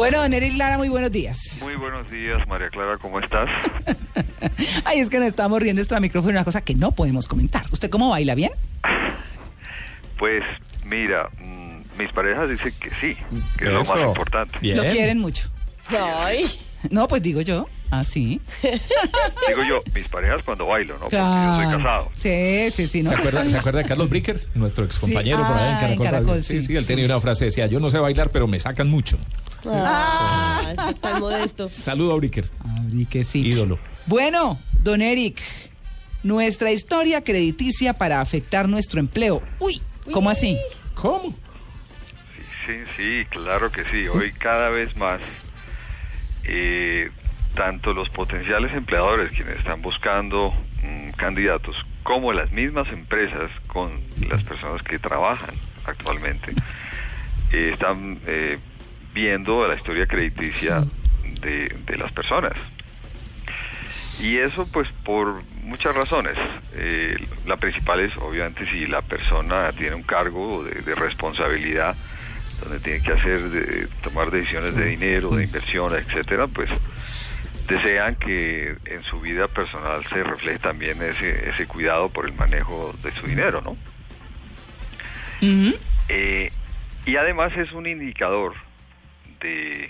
[0.00, 1.58] Bueno, don Eric Lara, muy buenos días.
[1.60, 3.50] Muy buenos días, María Clara, ¿cómo estás?
[4.86, 7.66] Ay, es que nos estamos riendo extra micrófono, una cosa que no podemos comentar.
[7.70, 8.50] ¿Usted cómo baila bien?
[10.18, 10.42] Pues
[10.86, 13.14] mira, mm, mis parejas dicen que sí,
[13.58, 14.58] que es lo más importante.
[14.74, 15.50] Lo quieren mucho.
[15.90, 16.46] Ay.
[16.90, 17.68] No, pues digo yo.
[17.90, 18.40] Ah, sí.
[19.48, 21.00] Digo yo, mis parejas cuando bailo, ¿no?
[21.00, 21.62] Porque yo Claro.
[21.70, 22.10] soy casado.
[22.20, 23.02] Sí, sí, sí.
[23.02, 25.44] No, ¿Se acuerda, ¿Se acuerda de Carlos Bricker, nuestro excompañero Sí.
[25.44, 26.42] por allá en Ah, en Caracol?
[26.42, 26.62] Sí.
[26.62, 29.18] sí, él tenía una frase, decía, yo no sé bailar, pero me sacan mucho.
[29.66, 31.68] Ah, tan modesto.
[31.68, 32.48] Saludo a Bricker,
[33.24, 33.40] sí.
[33.46, 33.78] ídolo.
[34.06, 35.40] Bueno, don Eric,
[36.22, 39.42] nuestra historia crediticia para afectar nuestro empleo.
[39.60, 39.80] Uy,
[40.12, 40.58] ¿cómo así?
[40.94, 41.34] ¿Cómo?
[42.66, 44.06] Sí, sí, claro que sí.
[44.08, 45.20] Hoy cada vez más,
[46.44, 47.10] eh,
[47.54, 50.52] tanto los potenciales empleadores, quienes están buscando
[50.82, 56.52] mm, candidatos, como las mismas empresas con las personas que trabajan actualmente,
[57.52, 58.58] eh, están eh,
[59.12, 60.84] viendo la historia crediticia
[61.40, 62.52] de, de las personas.
[64.20, 66.36] Y eso pues por muchas razones.
[66.74, 67.16] Eh,
[67.46, 71.96] la principal es obviamente si la persona tiene un cargo de, de responsabilidad
[72.62, 76.68] donde tiene que hacer, de, tomar decisiones de dinero, de inversión, etcétera, pues
[77.66, 82.94] desean que en su vida personal se refleje también ese, ese cuidado por el manejo
[83.02, 83.76] de su dinero, ¿no?
[86.08, 86.50] Eh,
[87.06, 88.54] y además es un indicador
[89.40, 89.88] de,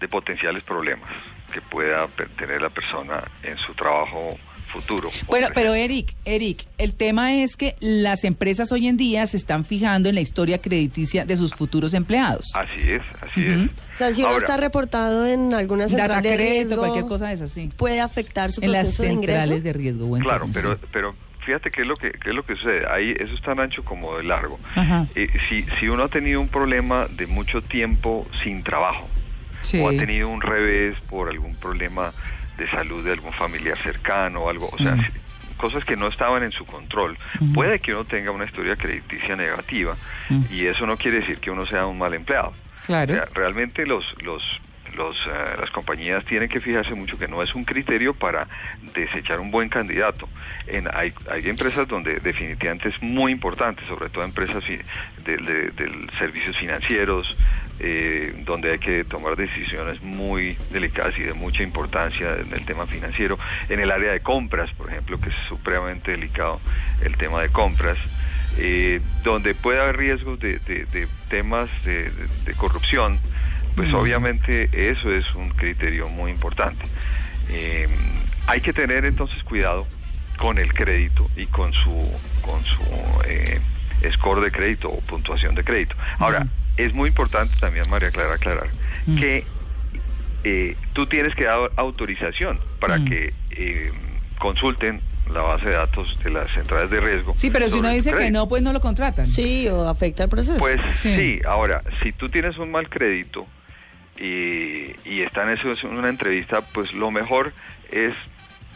[0.00, 1.10] de potenciales problemas
[1.52, 2.06] que pueda
[2.38, 4.36] tener la persona en su trabajo
[4.72, 5.08] futuro.
[5.28, 5.72] Bueno, pero.
[5.74, 10.16] Eric, Eric, el tema es que las empresas hoy en día se están fijando en
[10.16, 12.50] la historia crediticia de sus futuros empleados.
[12.54, 13.68] Así es, así es.
[13.94, 17.04] O sea, si uno Ahora, está reportado en alguna central Data de crédito, riesgo, cualquier
[17.06, 17.70] cosa de esas, sí.
[17.76, 19.40] puede afectar su En las proceso de ingreso.
[19.40, 20.10] centrales de riesgo.
[20.18, 20.46] Claro,
[20.92, 22.86] pero fíjate qué es lo que qué es lo que sucede.
[22.90, 24.58] Ahí eso es tan ancho como de largo.
[25.14, 29.08] Eh, si si uno ha tenido un problema de mucho tiempo sin trabajo
[29.62, 29.80] Sí.
[29.80, 32.12] o ha tenido un revés por algún problema
[32.58, 34.94] de salud de algún familiar cercano o algo, o sea,
[35.56, 37.16] cosas que no estaban en su control,
[37.54, 39.96] puede que uno tenga una historia crediticia negativa
[40.50, 42.52] y eso no quiere decir que uno sea un mal empleado.
[42.84, 43.12] Claro.
[43.14, 44.42] O sea, realmente los, los,
[44.94, 48.48] los, eh, las compañías tienen que fijarse mucho que no es un criterio para
[48.80, 50.28] desechar un buen candidato.
[50.66, 54.84] En, hay, hay empresas donde definitivamente es muy importante, sobre todo empresas de,
[55.36, 57.36] de- servicios financieros,
[57.80, 62.86] eh, donde hay que tomar decisiones muy delicadas y de mucha importancia en el tema
[62.86, 63.38] financiero.
[63.68, 66.60] En el área de compras, por ejemplo, que es supremamente delicado
[67.00, 67.98] el tema de compras
[68.56, 73.18] eh, donde puede haber riesgos de, de- de temas de corrupción,
[73.76, 76.84] pues obviamente eso es un criterio muy importante.
[77.50, 77.88] Eh,
[78.46, 79.86] hay que tener entonces cuidado
[80.38, 81.90] con el crédito y con su
[82.42, 82.82] con su
[83.26, 83.60] eh,
[84.12, 85.94] score de crédito o puntuación de crédito.
[86.18, 86.46] Ahora,
[86.76, 88.68] es muy importante también, María Clara, aclarar
[89.06, 89.16] Mm.
[89.18, 89.44] que
[90.44, 93.04] eh, tú tienes que dar autorización para Mm.
[93.06, 93.92] que eh,
[94.38, 95.00] consulten
[95.32, 97.32] la base de datos de las centrales de riesgo.
[97.36, 99.26] Sí, pero si uno dice que no, pues no lo contratan.
[99.26, 100.58] Sí, o afecta el proceso.
[100.58, 101.16] Pues Sí.
[101.16, 101.40] sí.
[101.46, 103.46] ahora, si tú tienes un mal crédito
[104.18, 107.52] y, y está en eso en una entrevista, pues lo mejor
[107.90, 108.14] es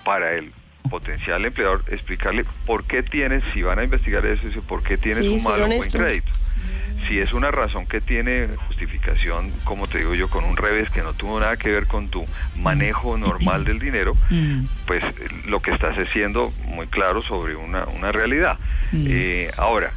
[0.04, 0.53] para el
[0.91, 5.25] potencial empleador explicarle por qué tienes, si van a investigar eso, dice, por qué tienes
[5.25, 6.32] Sí, un ser mal o buen crédito.
[7.06, 11.03] Si es una razón que tiene justificación, como te digo yo, con un revés que
[11.03, 14.65] no tuvo nada que ver con tu manejo normal del dinero, Mm.
[14.87, 18.59] pues eh, lo que estás haciendo muy claro sobre una, una realidad.
[18.93, 19.06] Mm.
[19.09, 19.93] Eh, ahora,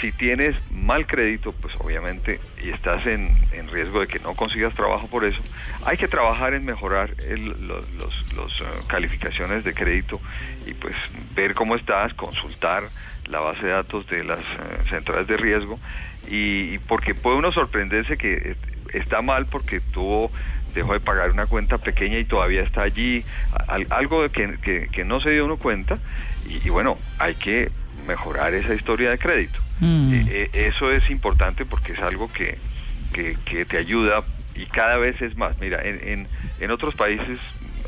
[0.00, 4.74] si tienes mal crédito, pues obviamente, y estás en, en riesgo de que no consigas
[4.74, 5.42] trabajo por eso,
[5.82, 10.20] hay que trabajar en mejorar lo- los, los, eh, calificaciones de crédito
[10.64, 10.94] y pues
[11.34, 12.90] ver cómo estás, consultar
[13.24, 15.80] la base de datos de las eh, centrales de riesgo
[16.26, 18.56] y, porque puede uno sorprenderse que eh,
[18.92, 20.32] está mal porque tuvo
[20.66, 23.24] dejó de pagar una cuenta pequeña y todavía está allí,
[23.68, 26.00] al- algo que, que- no se dio uno cuenta
[26.44, 27.70] y bueno, hay que
[28.06, 29.58] mejorar esa historia de crédito.
[29.80, 30.12] Mm.
[30.28, 32.58] Eh, eso es importante porque es algo que,
[33.12, 35.58] que, que te ayuda y cada vez es más.
[35.58, 36.28] Mira, en, en,
[36.60, 37.38] en otros países,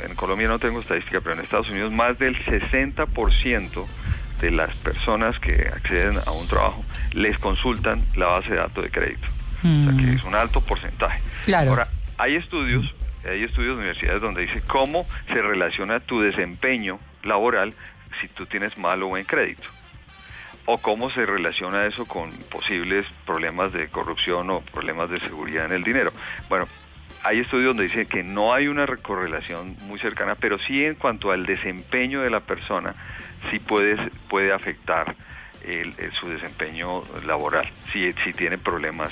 [0.06, 3.86] en Colombia no tengo estadística, pero en Estados Unidos más del 60%
[4.40, 8.90] de las personas que acceden a un trabajo les consultan la base de datos de
[8.90, 9.26] crédito.
[9.58, 11.20] O sea que es un alto porcentaje.
[11.44, 11.70] Claro.
[11.70, 12.94] Ahora, hay estudios,
[13.28, 17.74] hay estudios de universidades donde dice cómo se relaciona tu desempeño laboral
[18.20, 19.68] si tú tienes mal o buen crédito.
[20.70, 25.72] O cómo se relaciona eso con posibles problemas de corrupción o problemas de seguridad en
[25.72, 26.12] el dinero.
[26.50, 26.66] Bueno,
[27.24, 31.30] hay estudios donde dicen que no hay una correlación muy cercana, pero sí en cuanto
[31.32, 32.94] al desempeño de la persona,
[33.50, 33.96] sí puede,
[34.28, 35.14] puede afectar
[35.64, 39.10] el- el- su desempeño laboral, si, si tiene problemas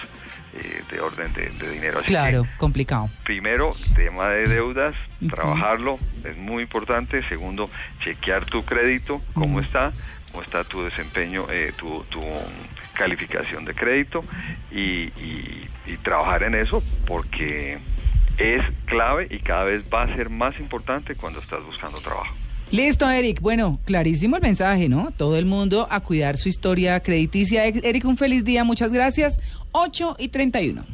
[0.58, 1.98] eh, de orden de, de dinero.
[1.98, 3.08] Así Claro, que, complicado.
[3.24, 4.94] primero, tema de deudas,
[5.30, 7.22] trabajarlo, es muy importante.
[7.28, 7.68] Segundo,
[8.00, 9.92] chequear tu crédito, cómo está,
[10.36, 12.20] cómo está tu desempeño, eh, tu, tu
[12.92, 14.22] calificación de crédito
[14.70, 14.76] y,
[15.16, 17.78] y- y trabajar en eso porque
[18.36, 22.34] es clave y cada vez va a ser más importante cuando estás buscando trabajo.
[22.70, 23.40] Listo, Eric.
[23.40, 25.10] Bueno, clarísimo el mensaje, ¿no?
[25.16, 27.64] Todo el mundo a cuidar su historia crediticia.
[27.64, 28.62] Eric, un feliz día.
[28.64, 29.38] Muchas gracias.
[29.72, 30.84] 8 y 31.